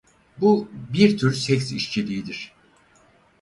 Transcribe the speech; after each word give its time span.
Bu 0.37 0.69
bir 0.93 1.17
tür 1.17 1.33
seks 1.33 1.71
işçiliğidir. 1.71 2.51